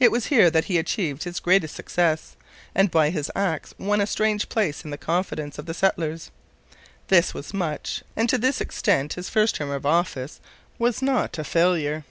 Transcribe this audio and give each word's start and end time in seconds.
It 0.00 0.10
was 0.10 0.26
here 0.34 0.50
that 0.50 0.64
he 0.64 0.78
achieved 0.78 1.22
his 1.22 1.38
greatest 1.38 1.76
success 1.76 2.34
and 2.74 2.90
by 2.90 3.10
his 3.10 3.30
acts 3.36 3.72
won 3.78 4.00
a 4.00 4.06
strong 4.08 4.40
place 4.40 4.82
in 4.82 4.90
the 4.90 4.98
confidence 4.98 5.58
of 5.60 5.66
the 5.66 5.74
settlers. 5.74 6.32
This 7.06 7.34
was 7.34 7.54
much, 7.54 8.02
and 8.16 8.28
to 8.30 8.36
this 8.38 8.60
extent 8.60 9.12
his 9.12 9.28
first 9.30 9.54
term 9.54 9.70
of 9.70 9.86
office 9.86 10.40
was 10.76 11.02
not 11.02 11.38
a 11.38 11.44
failure. 11.44 12.02